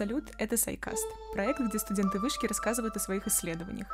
Салют, 0.00 0.32
это 0.38 0.56
Сайкаст, 0.56 1.06
проект, 1.34 1.60
где 1.60 1.78
студенты 1.78 2.18
вышки 2.18 2.46
рассказывают 2.46 2.96
о 2.96 3.00
своих 3.00 3.26
исследованиях. 3.26 3.86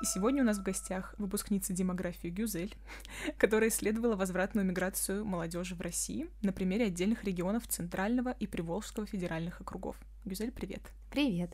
И 0.00 0.04
сегодня 0.04 0.44
у 0.44 0.46
нас 0.46 0.58
в 0.58 0.62
гостях 0.62 1.16
выпускница 1.18 1.72
демографии 1.72 2.28
Гюзель, 2.28 2.76
которая 3.38 3.70
исследовала 3.70 4.14
возвратную 4.14 4.64
миграцию 4.64 5.24
молодежи 5.24 5.74
в 5.74 5.80
России 5.80 6.30
на 6.42 6.52
примере 6.52 6.84
отдельных 6.84 7.24
регионов 7.24 7.66
Центрального 7.66 8.36
и 8.38 8.46
Приволжского 8.46 9.04
федеральных 9.04 9.60
округов. 9.60 9.96
Гюзель, 10.24 10.52
привет. 10.52 10.82
Привет. 11.10 11.50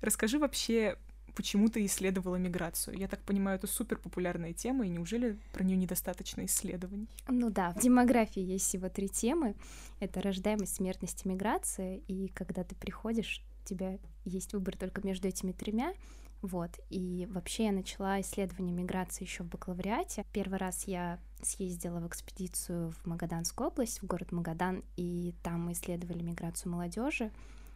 Расскажи 0.00 0.40
вообще, 0.40 0.96
почему 1.34 1.68
ты 1.68 1.84
исследовала 1.86 2.36
миграцию? 2.36 2.96
Я 2.96 3.08
так 3.08 3.20
понимаю, 3.20 3.58
это 3.58 3.66
супер 3.66 3.98
популярная 3.98 4.52
тема, 4.52 4.86
и 4.86 4.90
неужели 4.90 5.38
про 5.52 5.64
нее 5.64 5.76
недостаточно 5.76 6.44
исследований? 6.44 7.08
Ну 7.28 7.50
да, 7.50 7.72
в 7.72 7.80
демографии 7.80 8.42
есть 8.42 8.66
всего 8.66 8.88
три 8.88 9.08
темы. 9.08 9.54
Это 10.00 10.20
рождаемость, 10.20 10.76
смертность 10.76 11.24
и 11.24 11.28
миграция. 11.28 12.00
И 12.08 12.28
когда 12.28 12.64
ты 12.64 12.74
приходишь, 12.74 13.44
у 13.64 13.68
тебя 13.68 13.98
есть 14.24 14.52
выбор 14.52 14.76
только 14.76 15.06
между 15.06 15.28
этими 15.28 15.52
тремя. 15.52 15.94
Вот. 16.42 16.70
И 16.90 17.28
вообще 17.30 17.66
я 17.66 17.72
начала 17.72 18.20
исследование 18.20 18.74
миграции 18.74 19.24
еще 19.24 19.44
в 19.44 19.48
бакалавриате. 19.48 20.26
Первый 20.32 20.58
раз 20.58 20.88
я 20.88 21.20
съездила 21.40 22.00
в 22.00 22.08
экспедицию 22.08 22.90
в 22.90 23.06
Магаданскую 23.06 23.68
область, 23.68 24.02
в 24.02 24.06
город 24.06 24.32
Магадан, 24.32 24.82
и 24.96 25.34
там 25.42 25.66
мы 25.66 25.72
исследовали 25.72 26.22
миграцию 26.22 26.72
молодежи. 26.72 27.30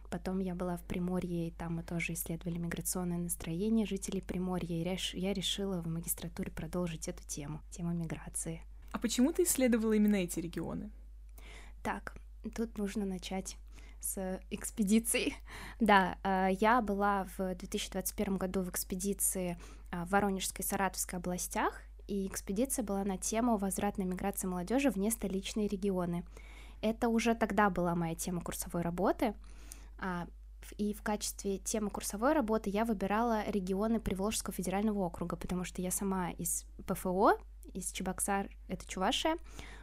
Потом 0.09 0.39
я 0.39 0.55
была 0.55 0.77
в 0.77 0.83
Приморье, 0.83 1.49
и 1.49 1.51
там 1.51 1.75
мы 1.75 1.83
тоже 1.83 2.13
исследовали 2.13 2.57
миграционное 2.57 3.17
настроение 3.17 3.85
жителей 3.85 4.21
Приморья, 4.21 4.95
и 4.97 5.19
я 5.19 5.33
решила 5.33 5.81
в 5.81 5.87
магистратуре 5.87 6.49
продолжить 6.51 7.09
эту 7.09 7.23
тему, 7.27 7.61
тему 7.71 7.93
миграции. 7.93 8.61
А 8.91 8.99
почему 8.99 9.33
ты 9.33 9.43
исследовала 9.43 9.93
именно 9.93 10.15
эти 10.15 10.39
регионы? 10.39 10.91
Так, 11.83 12.15
тут 12.55 12.77
нужно 12.77 13.05
начать 13.05 13.57
с 13.99 14.39
экспедицией. 14.49 15.35
Да, 15.81 16.17
э, 16.23 16.49
я 16.59 16.81
была 16.81 17.27
в 17.37 17.55
2021 17.55 18.37
году 18.37 18.61
в 18.61 18.69
экспедиции 18.69 19.57
э, 19.91 20.05
в 20.05 20.11
Воронежской 20.11 20.63
и 20.63 20.67
Саратовской 20.67 21.19
областях, 21.19 21.81
и 22.07 22.27
экспедиция 22.27 22.83
была 22.83 23.03
на 23.03 23.17
тему 23.17 23.57
возвратной 23.57 24.05
миграции 24.05 24.47
молодежи 24.47 24.89
в 24.89 24.95
нестоличные 24.95 25.67
регионы. 25.67 26.23
Это 26.81 27.09
уже 27.09 27.35
тогда 27.35 27.69
была 27.69 27.95
моя 27.95 28.15
тема 28.15 28.39
курсовой 28.39 28.83
работы— 28.83 29.33
и 30.77 30.93
в 30.93 31.01
качестве 31.01 31.59
темы 31.59 31.89
курсовой 31.89 32.33
работы 32.33 32.69
я 32.69 32.85
выбирала 32.85 33.49
регионы 33.49 33.99
Приволжского 33.99 34.53
федерального 34.53 34.99
округа, 34.99 35.35
потому 35.35 35.63
что 35.63 35.81
я 35.81 35.91
сама 35.91 36.31
из 36.31 36.65
ПФО, 36.85 37.37
из 37.73 37.91
Чебоксар, 37.91 38.49
это 38.67 38.85
Чувашия, 38.87 39.37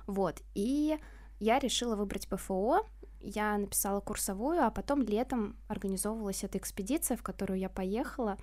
вот, 0.06 0.42
и 0.54 0.98
я 1.40 1.58
решила 1.58 1.96
выбрать 1.96 2.28
ПФО, 2.28 2.86
я 3.20 3.56
написала 3.56 4.00
курсовую, 4.00 4.62
а 4.62 4.70
потом 4.70 5.02
летом 5.02 5.56
организовывалась 5.68 6.44
эта 6.44 6.58
экспедиция, 6.58 7.16
в 7.16 7.22
которую 7.22 7.58
я 7.58 7.68
поехала, 7.68 8.36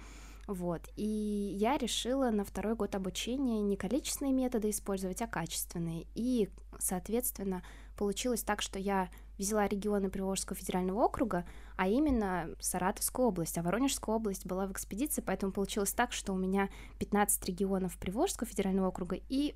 вот, 0.47 0.81
и 0.95 1.55
я 1.59 1.77
решила 1.77 2.31
на 2.31 2.43
второй 2.43 2.75
год 2.75 2.95
обучения 2.95 3.61
не 3.61 3.77
количественные 3.77 4.33
методы 4.33 4.71
использовать, 4.71 5.21
а 5.21 5.27
качественные, 5.27 6.07
и, 6.15 6.49
соответственно, 6.79 7.63
получилось 7.95 8.43
так, 8.43 8.61
что 8.61 8.79
я 8.79 9.09
взяла 9.41 9.67
регионы 9.67 10.09
Приволжского 10.09 10.55
федерального 10.55 11.03
округа, 11.03 11.45
а 11.75 11.87
именно 11.87 12.49
Саратовскую 12.59 13.27
область, 13.27 13.57
а 13.57 13.63
Воронежская 13.63 14.15
область 14.15 14.45
была 14.45 14.67
в 14.67 14.71
экспедиции, 14.71 15.21
поэтому 15.21 15.51
получилось 15.51 15.93
так, 15.93 16.13
что 16.13 16.33
у 16.33 16.37
меня 16.37 16.69
15 16.99 17.45
регионов 17.45 17.97
Приволжского 17.97 18.47
федерального 18.47 18.87
округа 18.87 19.19
и... 19.29 19.55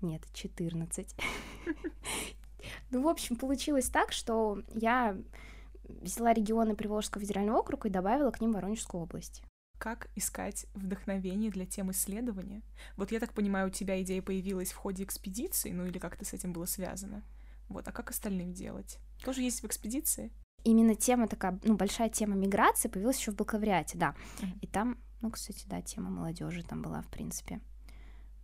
Нет, 0.00 0.22
14. 0.32 1.14
Ну, 2.90 3.02
в 3.02 3.06
общем, 3.06 3.36
получилось 3.36 3.88
так, 3.88 4.10
что 4.10 4.58
я 4.74 5.16
взяла 5.84 6.32
регионы 6.32 6.74
Приволжского 6.74 7.22
федерального 7.22 7.58
округа 7.58 7.88
и 7.88 7.92
добавила 7.92 8.32
к 8.32 8.40
ним 8.40 8.50
Воронежскую 8.50 9.04
область. 9.04 9.42
Как 9.78 10.08
искать 10.16 10.66
вдохновение 10.74 11.52
для 11.52 11.64
тем 11.64 11.92
исследования? 11.92 12.62
Вот 12.96 13.12
я 13.12 13.20
так 13.20 13.32
понимаю, 13.34 13.68
у 13.68 13.70
тебя 13.70 14.02
идея 14.02 14.20
появилась 14.20 14.72
в 14.72 14.76
ходе 14.76 15.04
экспедиции, 15.04 15.70
ну 15.70 15.86
или 15.86 16.00
как-то 16.00 16.24
с 16.24 16.32
этим 16.32 16.52
было 16.52 16.64
связано? 16.64 17.22
Вот, 17.68 17.86
а 17.88 17.92
как 17.92 18.10
остальным 18.10 18.52
делать? 18.52 18.98
Тоже 19.24 19.42
есть 19.42 19.62
в 19.62 19.66
экспедиции? 19.66 20.32
Именно 20.64 20.94
тема 20.94 21.28
такая, 21.28 21.58
ну, 21.64 21.76
большая 21.76 22.08
тема 22.08 22.34
миграции 22.34 22.88
появилась 22.88 23.18
еще 23.18 23.32
в 23.32 23.36
бакалавриате, 23.36 23.98
да. 23.98 24.14
Mm-hmm. 24.40 24.58
И 24.62 24.66
там, 24.66 24.98
ну, 25.20 25.30
кстати, 25.30 25.64
да, 25.66 25.80
тема 25.80 26.10
молодежи 26.10 26.62
там 26.62 26.82
была, 26.82 27.02
в 27.02 27.08
принципе. 27.08 27.60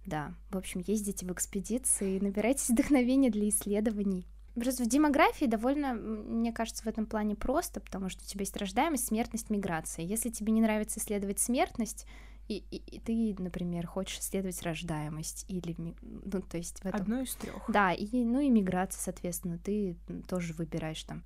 Да, 0.07 0.35
в 0.51 0.57
общем, 0.57 0.83
ездите 0.87 1.27
в 1.27 1.33
экспедиции, 1.33 2.19
набирайтесь 2.19 2.69
вдохновения 2.71 3.31
для 3.31 3.49
исследований. 3.49 4.27
Просто 4.55 4.85
в 4.85 4.87
демографии 4.87 5.47
довольно, 5.47 5.95
мне 5.95 6.53
кажется, 6.53 6.85
в 6.85 6.87
этом 6.87 7.07
плане 7.07 7.35
просто, 7.35 7.81
потому 7.81 8.11
что 8.11 8.23
у 8.23 8.27
тебя 8.27 8.43
есть 8.43 8.57
рождаемость, 8.57 9.07
смертность, 9.07 9.49
миграция. 9.49 10.05
Если 10.05 10.29
тебе 10.29 10.53
не 10.53 10.61
нравится 10.61 11.01
исследовать 11.01 11.39
смертность, 11.39 12.07
и, 12.49 12.65
и, 12.71 12.77
и 12.77 13.01
ты, 13.01 13.43
например, 13.43 13.87
хочешь 13.87 14.19
исследовать 14.19 14.63
рождаемость 14.63 15.45
или, 15.49 15.75
ну, 16.01 16.43
то 16.43 16.57
есть 16.57 16.81
в 16.81 16.87
этом... 16.87 17.01
Одно 17.01 17.21
из 17.21 17.35
трех. 17.35 17.63
Да, 17.69 17.93
и, 17.93 18.25
ну 18.25 18.41
и 18.41 18.51
миграция, 18.51 19.01
соответственно, 19.01 19.59
ты 19.59 19.97
тоже 20.29 20.53
выбираешь 20.55 21.03
там. 21.05 21.25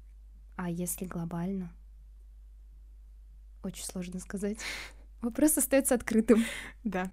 А 0.57 0.71
если 0.71 1.05
глобально? 1.05 1.73
Очень 3.63 3.85
сложно 3.85 4.21
сказать. 4.21 4.59
Вопрос 5.21 5.57
остается 5.59 5.95
открытым. 5.95 6.45
Да. 6.85 7.11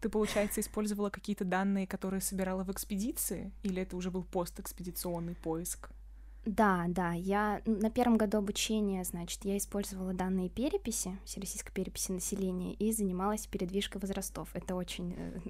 Ты, 0.00 0.08
получается, 0.08 0.60
использовала 0.60 1.10
какие-то 1.10 1.44
данные, 1.44 1.86
которые 1.86 2.20
собирала 2.20 2.64
в 2.64 2.70
экспедиции, 2.70 3.52
или 3.62 3.82
это 3.82 3.96
уже 3.96 4.10
был 4.10 4.24
постэкспедиционный 4.24 5.34
поиск? 5.34 5.90
Да, 6.46 6.84
да, 6.88 7.12
я 7.12 7.62
на 7.64 7.90
первом 7.90 8.18
году 8.18 8.38
обучения, 8.38 9.02
значит, 9.04 9.44
я 9.44 9.56
использовала 9.56 10.12
данные 10.12 10.50
переписи, 10.50 11.16
всероссийской 11.24 11.72
переписи 11.72 12.12
населения, 12.12 12.74
и 12.74 12.92
занималась 12.92 13.46
передвижкой 13.46 14.00
возрастов. 14.00 14.50
Это 14.52 14.74
очень, 14.74 15.14
э, 15.16 15.40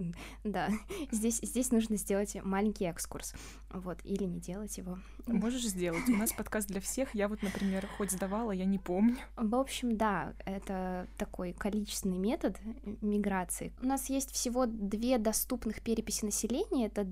да, 0.44 0.68
здесь, 1.10 1.40
здесь 1.42 1.72
нужно 1.72 1.96
сделать 1.96 2.36
маленький 2.44 2.84
экскурс, 2.84 3.34
вот, 3.70 3.98
или 4.04 4.24
не 4.24 4.38
делать 4.38 4.78
его. 4.78 4.98
Можешь 5.26 5.66
сделать, 5.66 6.08
у 6.08 6.16
нас 6.16 6.32
подкаст 6.32 6.68
для 6.68 6.80
всех, 6.80 7.14
я 7.14 7.28
вот, 7.28 7.42
например, 7.42 7.88
хоть 7.98 8.12
сдавала, 8.12 8.52
я 8.52 8.64
не 8.64 8.78
помню. 8.78 9.16
В 9.36 9.56
общем, 9.56 9.96
да, 9.96 10.34
это 10.44 11.08
такой 11.16 11.52
количественный 11.52 12.18
метод 12.18 12.56
миграции. 13.00 13.72
У 13.82 13.86
нас 13.86 14.08
есть 14.10 14.30
всего 14.30 14.66
две 14.66 15.18
доступных 15.18 15.82
переписи 15.82 16.24
населения, 16.24 16.86
это 16.86 17.04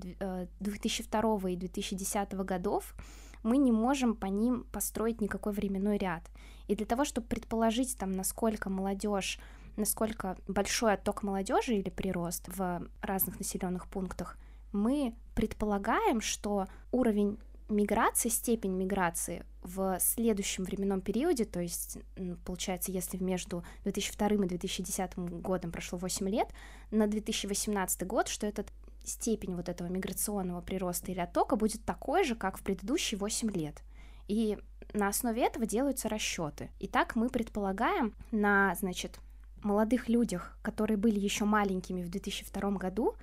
2002 0.59 1.49
э, 1.49 1.53
и 1.53 1.55
2010 1.57 2.33
годов, 2.33 2.95
мы 3.43 3.57
не 3.57 3.71
можем 3.71 4.15
по 4.15 4.25
ним 4.25 4.65
построить 4.71 5.21
никакой 5.21 5.53
временной 5.53 5.97
ряд. 5.97 6.23
И 6.67 6.75
для 6.75 6.85
того, 6.85 7.05
чтобы 7.05 7.27
предположить, 7.27 7.97
там, 7.97 8.11
насколько 8.11 8.69
молодежь 8.69 9.39
насколько 9.75 10.37
большой 10.47 10.93
отток 10.93 11.23
молодежи 11.23 11.75
или 11.75 11.89
прирост 11.89 12.47
в 12.47 12.87
разных 13.01 13.39
населенных 13.39 13.87
пунктах, 13.87 14.37
мы 14.71 15.15
предполагаем, 15.35 16.21
что 16.21 16.67
уровень 16.91 17.37
миграции, 17.69 18.29
степень 18.29 18.73
миграции 18.73 19.45
в 19.61 19.97
следующем 19.99 20.63
временном 20.63 21.01
периоде, 21.01 21.45
то 21.45 21.61
есть, 21.61 21.97
получается, 22.45 22.91
если 22.91 23.17
между 23.17 23.63
2002 23.83 24.27
и 24.27 24.47
2010 24.47 25.17
годом 25.41 25.71
прошло 25.71 25.97
8 25.97 26.29
лет, 26.29 26.49
на 26.91 27.07
2018 27.07 28.05
год, 28.05 28.27
что 28.27 28.45
этот 28.45 28.71
степень 29.03 29.55
вот 29.55 29.69
этого 29.69 29.87
миграционного 29.87 30.61
прироста 30.61 31.11
или 31.11 31.19
оттока 31.19 31.55
будет 31.55 31.83
такой 31.85 32.23
же, 32.23 32.35
как 32.35 32.57
в 32.57 32.63
предыдущие 32.63 33.17
8 33.17 33.51
лет. 33.51 33.81
И 34.27 34.57
на 34.93 35.07
основе 35.07 35.45
этого 35.45 35.65
делаются 35.65 36.09
расчеты. 36.09 36.69
Итак, 36.79 37.15
мы 37.15 37.29
предполагаем 37.29 38.13
на, 38.31 38.73
значит, 38.75 39.19
молодых 39.61 40.09
людях, 40.09 40.57
которые 40.61 40.97
были 40.97 41.19
еще 41.19 41.45
маленькими 41.45 42.03
в 42.03 42.09
2002 42.09 42.71
году, 42.71 43.15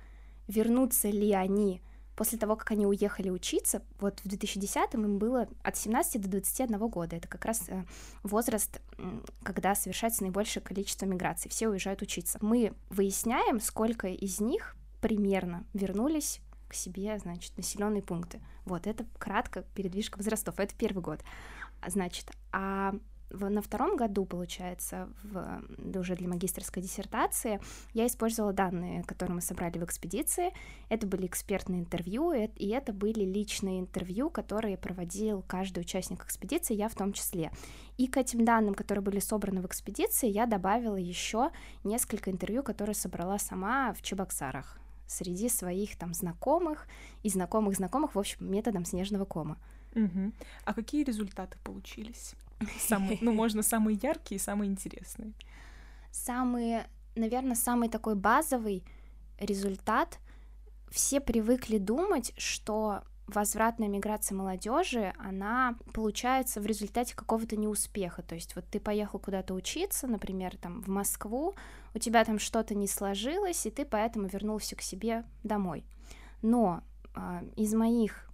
вернутся 0.47 1.09
ли 1.09 1.31
они 1.31 1.81
после 2.15 2.37
того, 2.37 2.55
как 2.55 2.71
они 2.71 2.85
уехали 2.85 3.29
учиться, 3.29 3.81
вот 3.99 4.19
в 4.19 4.27
2010 4.27 4.93
им 4.93 5.17
было 5.17 5.47
от 5.63 5.75
17 5.75 6.21
до 6.21 6.29
21 6.29 6.77
года. 6.87 7.15
Это 7.15 7.27
как 7.27 7.45
раз 7.45 7.63
э, 7.67 7.83
возраст, 8.21 8.79
когда 9.43 9.73
совершается 9.73 10.23
наибольшее 10.23 10.61
количество 10.61 11.05
миграций. 11.05 11.49
Все 11.49 11.67
уезжают 11.67 12.01
учиться. 12.01 12.37
Мы 12.41 12.73
выясняем, 12.89 13.59
сколько 13.59 14.07
из 14.07 14.39
них 14.39 14.75
примерно 15.01 15.65
вернулись 15.73 16.41
к 16.67 16.73
себе, 16.73 17.17
значит, 17.19 17.57
населенные 17.57 18.01
пункты. 18.01 18.39
Вот, 18.65 18.87
это 18.87 19.05
кратко 19.17 19.63
передвижка 19.75 20.17
возрастов, 20.17 20.59
это 20.59 20.73
первый 20.75 21.01
год. 21.01 21.19
Значит, 21.85 22.31
а 22.53 22.93
на 23.33 23.61
втором 23.61 23.95
году, 23.95 24.25
получается, 24.25 25.09
в, 25.23 25.61
уже 25.97 26.15
для 26.15 26.27
магистрской 26.27 26.83
диссертации, 26.83 27.59
я 27.93 28.05
использовала 28.05 28.53
данные, 28.53 29.03
которые 29.03 29.35
мы 29.35 29.41
собрали 29.41 29.79
в 29.79 29.83
экспедиции. 29.83 30.51
Это 30.89 31.07
были 31.07 31.27
экспертные 31.27 31.81
интервью, 31.81 32.31
и 32.33 32.67
это 32.67 32.93
были 32.93 33.23
личные 33.23 33.79
интервью, 33.79 34.29
которые 34.29 34.77
проводил 34.77 35.43
каждый 35.47 35.79
участник 35.79 36.23
экспедиции, 36.23 36.73
я 36.73 36.89
в 36.89 36.95
том 36.95 37.13
числе. 37.13 37.51
И 37.97 38.07
к 38.07 38.17
этим 38.17 38.45
данным, 38.45 38.73
которые 38.73 39.03
были 39.03 39.19
собраны 39.19 39.61
в 39.61 39.65
экспедиции, 39.65 40.27
я 40.27 40.45
добавила 40.45 40.95
еще 40.95 41.51
несколько 41.83 42.31
интервью, 42.31 42.63
которые 42.63 42.95
собрала 42.95 43.39
сама 43.39 43.93
в 43.93 44.01
Чебоксарах 44.01 44.80
среди 45.11 45.49
своих 45.49 45.97
там 45.97 46.13
знакомых 46.13 46.87
и 47.23 47.29
знакомых 47.29 47.75
знакомых, 47.75 48.15
в 48.15 48.19
общем, 48.19 48.49
методом 48.49 48.85
снежного 48.85 49.25
кома. 49.25 49.57
Угу. 49.93 50.31
А 50.63 50.73
какие 50.73 51.03
результаты 51.03 51.57
получились? 51.63 52.33
Самые, 52.79 53.17
ну, 53.21 53.33
можно 53.33 53.63
самые 53.63 53.99
яркие 54.01 54.37
и 54.37 54.41
самые 54.41 54.69
интересные. 54.69 55.33
Самые, 56.11 56.87
наверное, 57.15 57.55
самый 57.55 57.89
такой 57.89 58.15
базовый 58.15 58.83
результат. 59.39 60.19
Все 60.89 61.19
привыкли 61.19 61.77
думать, 61.77 62.33
что 62.37 63.03
возвратная 63.33 63.87
миграция 63.87 64.35
молодежи, 64.35 65.13
она 65.17 65.75
получается 65.93 66.61
в 66.61 66.65
результате 66.65 67.15
какого-то 67.15 67.55
неуспеха. 67.55 68.21
То 68.21 68.35
есть 68.35 68.55
вот 68.55 68.65
ты 68.69 68.79
поехал 68.79 69.19
куда-то 69.19 69.53
учиться, 69.53 70.07
например, 70.07 70.57
там 70.57 70.81
в 70.81 70.87
Москву, 70.87 71.53
у 71.93 71.99
тебя 71.99 72.23
там 72.23 72.39
что-то 72.39 72.75
не 72.75 72.87
сложилось, 72.87 73.65
и 73.65 73.71
ты 73.71 73.85
поэтому 73.85 74.27
вернулся 74.27 74.75
к 74.75 74.81
себе 74.81 75.23
домой. 75.43 75.85
Но 76.41 76.81
э, 77.15 77.41
из 77.55 77.73
моих 77.73 78.27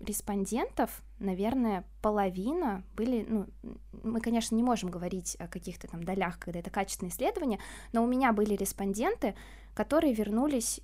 респондентов, 0.00 1.02
наверное, 1.18 1.84
половина 2.02 2.84
были, 2.94 3.24
ну, 3.28 3.46
мы, 4.02 4.20
конечно, 4.20 4.54
не 4.54 4.62
можем 4.62 4.90
говорить 4.90 5.36
о 5.38 5.48
каких-то 5.48 5.88
там 5.88 6.02
долях, 6.02 6.38
когда 6.38 6.60
это 6.60 6.70
качественное 6.70 7.10
исследование, 7.10 7.58
но 7.92 8.02
у 8.02 8.06
меня 8.06 8.32
были 8.32 8.54
респонденты, 8.54 9.34
которые 9.74 10.14
вернулись 10.14 10.80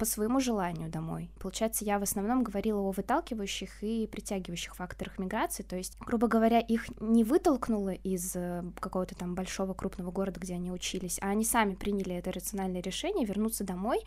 по 0.00 0.06
своему 0.06 0.40
желанию 0.40 0.88
домой. 0.88 1.30
Получается, 1.38 1.84
я 1.84 1.98
в 1.98 2.02
основном 2.02 2.42
говорила 2.42 2.80
о 2.80 2.90
выталкивающих 2.90 3.82
и 3.82 4.08
притягивающих 4.10 4.74
факторах 4.74 5.18
миграции, 5.18 5.62
то 5.62 5.76
есть, 5.76 5.98
грубо 6.00 6.26
говоря, 6.26 6.58
их 6.58 6.86
не 7.00 7.22
вытолкнуло 7.22 7.90
из 7.90 8.34
э, 8.34 8.64
какого-то 8.80 9.14
там 9.14 9.34
большого 9.34 9.74
крупного 9.74 10.10
города, 10.10 10.40
где 10.40 10.54
они 10.54 10.72
учились, 10.72 11.18
а 11.20 11.28
они 11.28 11.44
сами 11.44 11.74
приняли 11.74 12.14
это 12.14 12.32
рациональное 12.32 12.80
решение 12.80 13.26
вернуться 13.26 13.62
домой 13.62 14.00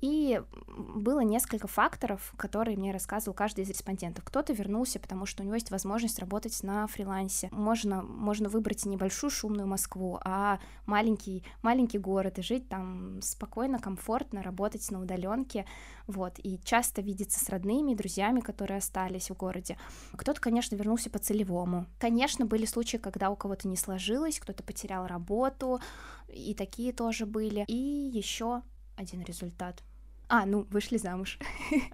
и 0.00 0.40
было 0.68 1.20
несколько 1.20 1.66
факторов, 1.66 2.32
которые 2.36 2.76
мне 2.76 2.92
рассказывал 2.92 3.34
каждый 3.34 3.64
из 3.64 3.68
респондентов. 3.68 4.24
Кто-то 4.24 4.52
вернулся, 4.52 5.00
потому 5.00 5.26
что 5.26 5.42
у 5.42 5.46
него 5.46 5.54
есть 5.54 5.70
возможность 5.70 6.18
работать 6.18 6.62
на 6.62 6.86
фрилансе. 6.86 7.48
Можно, 7.50 8.02
можно 8.02 8.48
выбрать 8.48 8.84
не 8.86 8.96
большую 8.96 9.30
шумную 9.30 9.66
Москву, 9.66 10.20
а 10.24 10.60
маленький, 10.86 11.44
маленький 11.62 11.98
город 11.98 12.38
и 12.38 12.42
жить 12.42 12.68
там 12.68 13.20
спокойно, 13.22 13.78
комфортно, 13.78 14.42
работать 14.42 14.88
на 14.90 15.00
удаленке. 15.00 15.66
Вот, 16.06 16.34
и 16.38 16.60
часто 16.64 17.02
видеться 17.02 17.44
с 17.44 17.48
родными, 17.48 17.94
друзьями, 17.94 18.40
которые 18.40 18.78
остались 18.78 19.30
в 19.30 19.36
городе. 19.36 19.76
Кто-то, 20.12 20.40
конечно, 20.40 20.76
вернулся 20.76 21.10
по 21.10 21.18
целевому. 21.18 21.86
Конечно, 21.98 22.46
были 22.46 22.64
случаи, 22.64 22.98
когда 22.98 23.30
у 23.30 23.36
кого-то 23.36 23.68
не 23.68 23.76
сложилось, 23.76 24.38
кто-то 24.38 24.62
потерял 24.62 25.06
работу, 25.06 25.80
и 26.28 26.54
такие 26.54 26.92
тоже 26.92 27.26
были. 27.26 27.64
И 27.66 27.74
еще 27.74 28.62
один 28.98 29.22
результат. 29.22 29.82
А, 30.30 30.44
ну, 30.44 30.66
вышли 30.70 30.98
замуж. 30.98 31.38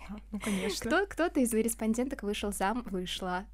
А, 0.08 0.16
ну, 0.32 0.40
конечно. 0.40 0.90
Кто, 0.90 1.06
кто-то 1.06 1.38
из 1.38 1.54
респонденток 1.54 2.24
вышел 2.24 2.52
зам, 2.52 2.82
вышла. 2.90 3.46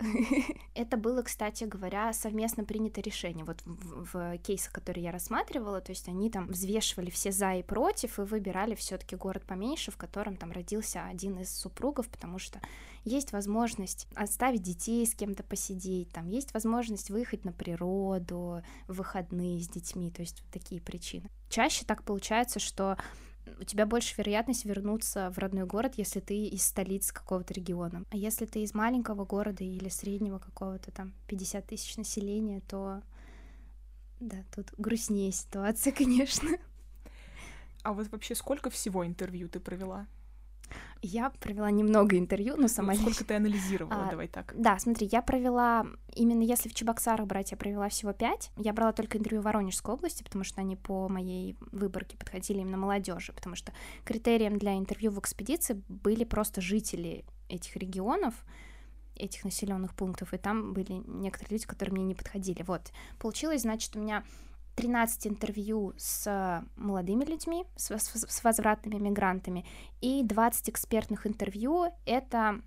Это 0.74 0.96
было, 0.96 1.22
кстати 1.22 1.64
говоря, 1.64 2.12
совместно 2.14 2.64
принято 2.64 3.02
решение. 3.02 3.44
Вот 3.44 3.60
в, 3.66 4.06
в 4.12 4.38
кейсах, 4.38 4.72
которые 4.72 5.04
я 5.04 5.12
рассматривала, 5.12 5.82
то 5.82 5.92
есть 5.92 6.08
они 6.08 6.30
там 6.30 6.46
взвешивали 6.46 7.10
все 7.10 7.30
за 7.30 7.56
и 7.56 7.62
против 7.62 8.18
и 8.18 8.22
выбирали 8.22 8.74
все 8.74 8.96
таки 8.96 9.16
город 9.16 9.44
поменьше, 9.46 9.90
в 9.90 9.98
котором 9.98 10.36
там 10.36 10.50
родился 10.50 11.04
один 11.04 11.38
из 11.38 11.54
супругов, 11.54 12.08
потому 12.08 12.38
что 12.38 12.58
есть 13.04 13.32
возможность 13.32 14.08
оставить 14.14 14.62
детей 14.62 15.06
с 15.06 15.14
кем-то 15.14 15.42
посидеть, 15.42 16.10
там 16.10 16.26
есть 16.26 16.54
возможность 16.54 17.10
выехать 17.10 17.44
на 17.44 17.52
природу, 17.52 18.62
в 18.86 18.94
выходные 18.94 19.60
с 19.60 19.68
детьми, 19.68 20.10
то 20.10 20.22
есть 20.22 20.40
вот 20.42 20.50
такие 20.50 20.80
причины. 20.80 21.28
Чаще 21.48 21.84
так 21.84 22.02
получается, 22.02 22.60
что 22.60 22.96
у 23.58 23.64
тебя 23.64 23.86
больше 23.86 24.14
вероятность 24.16 24.64
вернуться 24.64 25.30
в 25.30 25.38
родной 25.38 25.66
город, 25.66 25.94
если 25.96 26.20
ты 26.20 26.46
из 26.46 26.64
столицы 26.64 27.12
какого-то 27.12 27.54
региона. 27.54 28.04
А 28.10 28.16
если 28.16 28.46
ты 28.46 28.62
из 28.62 28.74
маленького 28.74 29.24
города 29.24 29.64
или 29.64 29.88
среднего 29.88 30.38
какого-то 30.38 30.90
там 30.90 31.12
50 31.28 31.66
тысяч 31.66 31.96
населения, 31.96 32.60
то 32.68 33.02
да, 34.20 34.36
тут 34.54 34.72
грустнее 34.76 35.32
ситуация, 35.32 35.92
конечно. 35.96 36.50
А 37.82 37.92
вот 37.92 38.08
вообще 38.08 38.34
сколько 38.34 38.70
всего 38.70 39.06
интервью 39.06 39.48
ты 39.48 39.58
провела? 39.58 40.06
Я 41.02 41.30
провела 41.30 41.70
немного 41.70 42.18
интервью, 42.18 42.56
но 42.56 42.68
сама... 42.68 42.94
Ну, 42.94 43.00
сколько 43.00 43.24
ты 43.24 43.34
анализировала, 43.34 44.06
а, 44.06 44.10
давай 44.10 44.28
так. 44.28 44.52
Да, 44.56 44.78
смотри, 44.78 45.08
я 45.10 45.22
провела, 45.22 45.86
именно 46.14 46.42
если 46.42 46.68
в 46.68 46.74
Чебоксарах 46.74 47.26
брать, 47.26 47.52
я 47.52 47.56
провела 47.56 47.88
всего 47.88 48.12
пять. 48.12 48.50
Я 48.56 48.72
брала 48.72 48.92
только 48.92 49.18
интервью 49.18 49.40
в 49.40 49.44
Воронежской 49.44 49.94
области, 49.94 50.22
потому 50.22 50.44
что 50.44 50.60
они 50.60 50.76
по 50.76 51.08
моей 51.08 51.56
выборке 51.72 52.16
подходили 52.16 52.58
именно 52.60 52.76
молодежи, 52.76 53.32
потому 53.32 53.56
что 53.56 53.72
критерием 54.04 54.58
для 54.58 54.76
интервью 54.76 55.10
в 55.10 55.18
экспедиции 55.18 55.82
были 55.88 56.24
просто 56.24 56.60
жители 56.60 57.24
этих 57.48 57.76
регионов, 57.76 58.34
этих 59.16 59.44
населенных 59.44 59.94
пунктов, 59.94 60.34
и 60.34 60.38
там 60.38 60.72
были 60.72 61.02
некоторые 61.06 61.54
люди, 61.54 61.66
которые 61.66 61.94
мне 61.94 62.04
не 62.04 62.14
подходили. 62.14 62.62
Вот, 62.62 62.92
получилось, 63.18 63.62
значит, 63.62 63.96
у 63.96 64.00
меня 64.00 64.24
13 64.76 65.26
интервью 65.26 65.92
с 65.96 66.64
молодыми 66.76 67.24
людьми, 67.24 67.64
с, 67.76 67.90
с, 67.90 68.26
с 68.28 68.44
возвратными 68.44 68.98
мигрантами, 68.98 69.66
и 70.00 70.22
20 70.22 70.70
экспертных 70.70 71.26
интервью— 71.26 71.92
это 72.06 72.60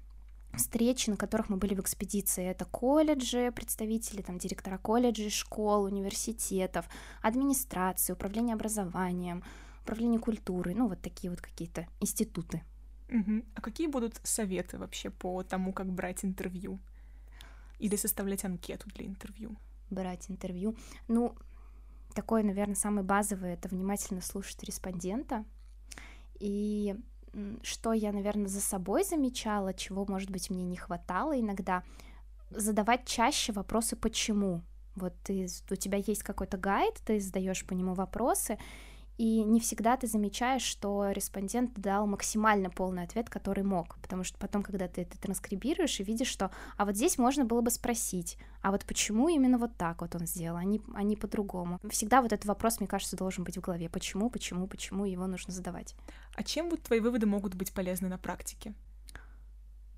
встречи, 0.56 1.10
на 1.10 1.18
которых 1.18 1.50
мы 1.50 1.58
были 1.58 1.74
в 1.74 1.80
экспедиции. 1.80 2.46
Это 2.46 2.66
колледжи, 2.66 3.52
представители, 3.52 4.22
там, 4.22 4.38
директора 4.38 4.78
колледжей, 4.78 5.30
школ, 5.30 5.86
университетов, 5.86 6.88
администрации, 7.22 8.14
управление 8.14 8.54
образованием, 8.54 9.44
управление 9.82 10.20
культурой, 10.20 10.76
ну, 10.76 10.88
вот 10.88 11.02
такие 11.02 11.30
вот 11.32 11.42
какие-то 11.42 11.88
институты. 12.00 12.64
Угу. 13.10 13.44
А 13.56 13.62
какие 13.62 13.88
будут 13.88 14.20
советы 14.24 14.78
вообще 14.78 15.10
по 15.10 15.44
тому, 15.44 15.74
как 15.74 15.92
брать 15.92 16.24
интервью? 16.24 16.80
Или 17.80 17.96
составлять 17.96 18.46
анкету 18.46 18.90
для 18.90 19.06
интервью? 19.06 19.56
Брать 19.90 20.30
интервью. 20.30 20.76
Ну, 21.08 21.36
такое, 22.14 22.44
наверное, 22.44 22.76
самое 22.76 23.06
базовое— 23.06 23.54
это 23.56 23.70
внимательно 23.70 24.22
слушать 24.22 24.64
респондента. 24.64 25.46
И 26.40 26.96
что 27.64 27.94
я, 27.94 28.12
наверное, 28.12 28.48
за 28.48 28.62
собой 28.62 29.04
замечала, 29.04 29.74
чего, 29.74 30.06
может 30.06 30.30
быть, 30.30 30.50
мне 30.50 30.64
не 30.66 30.78
хватало 30.78 31.40
иногда, 31.40 31.84
задавать 32.50 33.06
чаще 33.06 33.52
вопросы 33.52 33.96
«почему?». 33.96 34.62
Вот 34.96 35.16
ты, 35.24 35.48
у 35.72 35.76
тебя 35.76 35.98
есть 35.98 36.22
какой-то 36.22 36.58
гайд, 36.58 36.96
ты 37.04 37.20
задаешь 37.20 37.66
по 37.66 37.74
нему 37.74 37.96
вопросы, 37.96 38.60
и 39.18 39.44
не 39.44 39.60
всегда 39.60 39.96
ты 39.96 40.08
замечаешь, 40.08 40.64
что 40.64 41.12
респондент 41.12 41.74
дал 41.76 42.08
максимально 42.08 42.70
полный 42.70 43.04
ответ, 43.04 43.30
который 43.30 43.64
мог, 43.64 43.98
потому 44.02 44.24
что 44.24 44.38
потом, 44.38 44.64
когда 44.64 44.88
ты 44.88 45.02
это 45.02 45.20
транскрибируешь 45.20 46.00
и 46.00 46.04
видишь, 46.04 46.28
что 46.28 46.52
а 46.78 46.86
вот 46.86 46.96
здесь 46.96 47.18
можно 47.18 47.46
было 47.46 47.62
бы 47.62 47.70
спросить, 47.70 48.38
а 48.62 48.72
вот 48.72 48.86
почему 48.86 49.30
именно 49.30 49.58
вот 49.58 49.76
так 49.78 50.02
вот 50.02 50.16
он 50.16 50.26
сделал, 50.26 50.58
а 50.58 50.64
не, 50.64 50.82
а 50.96 51.04
не 51.04 51.16
по-другому. 51.16 51.80
Всегда 51.90 52.22
вот 52.22 52.34
этот 52.34 52.46
вопрос, 52.46 52.80
мне 52.80 52.88
кажется, 52.88 53.16
должен 53.16 53.44
быть 53.44 53.58
в 53.58 53.62
голове. 53.62 53.90
Почему, 53.90 54.30
почему, 54.30 54.68
почему 54.68 55.06
его 55.06 55.28
нужно 55.28 55.54
задавать. 55.54 55.96
А 56.36 56.44
чем 56.44 56.70
вот 56.70 56.82
твои 56.82 57.00
выводы 57.00 57.26
могут 57.26 57.56
быть 57.56 57.74
полезны 57.74 58.10
на 58.10 58.18
практике? 58.18 58.74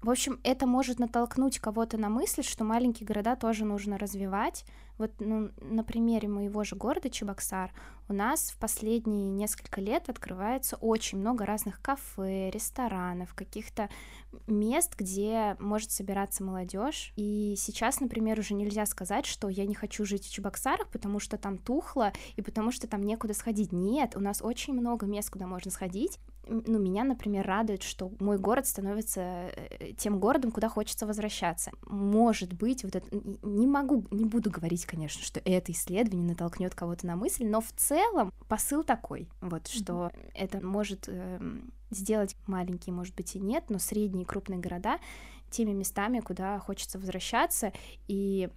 В 0.06 0.12
общем, 0.12 0.40
это 0.44 0.68
может 0.68 1.00
натолкнуть 1.00 1.58
кого-то 1.58 1.98
на 1.98 2.10
мысль, 2.10 2.44
что 2.44 2.64
маленькие 2.64 3.08
города 3.08 3.36
тоже 3.36 3.66
нужно 3.66 3.98
развивать. 3.98 4.64
Вот 5.00 5.12
ну, 5.18 5.50
на 5.60 5.84
примере 5.84 6.28
моего 6.28 6.64
же 6.64 6.76
города 6.76 7.10
Чебоксар 7.10 7.72
у 8.08 8.14
нас 8.14 8.52
в 8.52 8.58
последние 8.58 9.32
несколько 9.32 9.82
лет 9.82 10.08
открывается 10.08 10.76
очень 10.76 11.18
много 11.18 11.44
разных 11.44 11.82
кафе, 11.82 12.52
ресторанов, 12.52 13.34
каких-то 13.34 13.90
мест, 14.46 14.94
где 14.96 15.58
может 15.58 15.90
собираться 15.90 16.44
молодежь. 16.44 17.12
И 17.16 17.56
сейчас, 17.58 18.00
например, 18.00 18.40
уже 18.40 18.54
нельзя 18.54 18.86
сказать, 18.86 19.26
что 19.26 19.50
я 19.50 19.66
не 19.66 19.74
хочу 19.74 20.06
жить 20.06 20.28
в 20.28 20.32
Чебоксарах, 20.32 20.88
потому 20.90 21.20
что 21.20 21.40
там 21.40 21.58
тухло 21.58 22.14
и 22.36 22.44
потому 22.44 22.72
что 22.72 22.88
там 22.88 23.02
некуда 23.02 23.34
сходить. 23.34 23.72
Нет, 23.72 24.16
у 24.16 24.20
нас 24.20 24.44
очень 24.44 24.76
много 24.76 25.08
мест, 25.08 25.32
куда 25.32 25.48
можно 25.48 25.72
сходить 25.72 26.20
ну, 26.48 26.80
меня, 26.80 27.04
например, 27.04 27.46
радует, 27.46 27.84
что 27.84 28.12
мой 28.20 28.38
город 28.38 28.68
становится 28.68 29.22
э, 29.22 29.94
тем 29.98 30.20
городом, 30.20 30.52
куда 30.52 30.70
хочется 30.70 31.06
возвращаться. 31.06 31.72
Может 31.86 32.54
быть, 32.54 32.84
вот 32.84 32.96
это... 32.96 33.08
Не 33.44 33.68
могу, 33.68 34.06
не 34.12 34.26
буду 34.26 34.50
говорить, 34.50 34.86
конечно, 34.86 35.24
что 35.24 35.42
это 35.46 35.72
исследование 35.72 36.30
натолкнет 36.30 36.76
кого-то 36.76 37.08
на 37.08 37.16
мысль, 37.16 37.46
но 37.46 37.62
в 37.62 37.72
целом 37.76 38.32
посыл 38.48 38.84
такой, 38.84 39.30
вот, 39.42 39.68
что 39.68 39.94
mm-hmm. 39.94 40.32
это 40.36 40.66
может 40.66 41.06
э, 41.08 41.40
сделать 41.90 42.36
маленькие, 42.48 42.94
может 42.94 43.16
быть, 43.16 43.36
и 43.36 43.40
нет, 43.40 43.66
но 43.70 43.80
средние 43.80 44.24
и 44.24 44.28
крупные 44.28 44.60
города 44.60 45.00
теми 45.50 45.72
местами, 45.72 46.20
куда 46.20 46.60
хочется 46.60 47.00
возвращаться, 47.00 47.72
и 48.08 48.50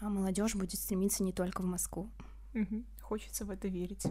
а 0.00 0.08
молодежь 0.08 0.54
будет 0.54 0.78
стремиться 0.78 1.22
не 1.22 1.32
только 1.32 1.62
в 1.62 1.66
Москву. 1.66 2.10
Mm-hmm. 2.54 2.84
Хочется 3.08 3.46
в 3.46 3.50
это 3.50 3.68
верить. 3.68 4.04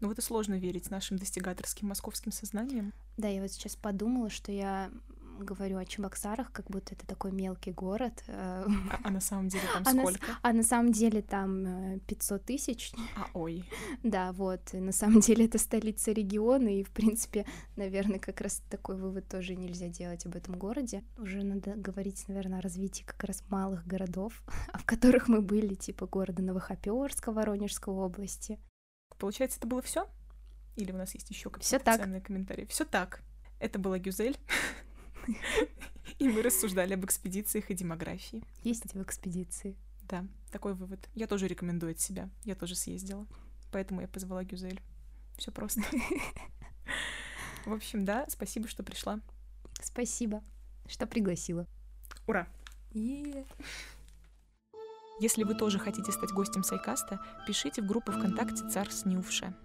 Но 0.00 0.06
в 0.06 0.12
это 0.12 0.22
сложно 0.22 0.54
верить 0.54 0.88
нашим 0.88 1.18
достигаторским 1.18 1.88
московским 1.88 2.30
сознанием. 2.30 2.92
Да, 3.16 3.26
я 3.26 3.42
вот 3.42 3.50
сейчас 3.50 3.74
подумала, 3.74 4.30
что 4.30 4.52
я 4.52 4.92
говорю 5.38 5.78
о 5.78 5.84
Чебоксарах, 5.84 6.52
как 6.52 6.66
будто 6.70 6.94
это 6.94 7.06
такой 7.06 7.32
мелкий 7.32 7.72
город. 7.72 8.22
А, 8.28 8.66
а 9.02 9.10
на 9.10 9.20
самом 9.20 9.48
деле 9.48 9.64
там 9.72 9.82
а 9.86 9.90
сколько? 9.90 10.26
На, 10.26 10.38
а 10.42 10.52
на 10.52 10.62
самом 10.62 10.92
деле 10.92 11.22
там 11.22 12.00
500 12.00 12.44
тысяч. 12.44 12.92
А, 13.16 13.26
ой. 13.34 13.64
Да, 14.02 14.32
вот. 14.32 14.60
И 14.72 14.80
на 14.80 14.92
самом 14.92 15.20
деле 15.20 15.46
это 15.46 15.58
столица 15.58 16.12
региона, 16.12 16.68
и, 16.68 16.82
в 16.82 16.90
принципе, 16.90 17.46
наверное, 17.76 18.18
как 18.18 18.40
раз 18.40 18.62
такой 18.70 18.96
вывод 18.96 19.28
тоже 19.28 19.56
нельзя 19.56 19.88
делать 19.88 20.26
об 20.26 20.36
этом 20.36 20.56
городе. 20.58 21.02
Уже 21.18 21.42
надо 21.42 21.74
говорить, 21.74 22.24
наверное, 22.28 22.58
о 22.58 22.62
развитии 22.62 23.02
как 23.04 23.24
раз 23.24 23.42
малых 23.48 23.86
городов, 23.86 24.42
в 24.74 24.84
которых 24.84 25.28
мы 25.28 25.40
были, 25.40 25.74
типа 25.74 26.06
города 26.06 26.42
Новохоперска, 26.42 27.32
Воронежской 27.32 27.92
области. 27.92 28.58
Получается, 29.18 29.58
это 29.58 29.66
было 29.66 29.82
все? 29.82 30.06
Или 30.76 30.92
у 30.92 30.96
нас 30.96 31.14
есть 31.14 31.30
еще 31.30 31.50
какие-то 31.50 31.90
официальные 31.90 32.20
комментарии? 32.20 32.66
Все 32.66 32.84
так. 32.84 33.22
Это 33.60 33.78
была 33.78 33.98
Гюзель. 33.98 34.36
И 36.18 36.28
мы 36.28 36.42
рассуждали 36.42 36.94
об 36.94 37.04
экспедициях 37.04 37.70
и 37.70 37.74
демографии. 37.74 38.44
Есть 38.62 38.92
в 38.94 39.02
экспедиции. 39.02 39.76
Да, 40.02 40.26
такой 40.52 40.74
вывод. 40.74 41.08
Я 41.14 41.26
тоже 41.26 41.48
рекомендую 41.48 41.92
от 41.92 42.00
себя. 42.00 42.28
Я 42.44 42.54
тоже 42.54 42.74
съездила. 42.74 43.26
Поэтому 43.72 44.00
я 44.00 44.08
позвала 44.08 44.44
Гюзель. 44.44 44.80
Все 45.36 45.50
просто. 45.50 45.82
В 47.64 47.72
общем, 47.72 48.04
да, 48.04 48.26
спасибо, 48.28 48.68
что 48.68 48.82
пришла. 48.82 49.20
Спасибо, 49.82 50.42
что 50.86 51.06
пригласила. 51.06 51.66
Ура! 52.26 52.46
Если 55.20 55.44
вы 55.44 55.54
тоже 55.54 55.78
хотите 55.78 56.12
стать 56.12 56.30
гостем 56.30 56.62
Сайкаста, 56.62 57.20
пишите 57.46 57.82
в 57.82 57.86
группу 57.86 58.12
ВКонтакте 58.12 58.68
«Царь 58.68 58.90
снювша». 58.90 59.56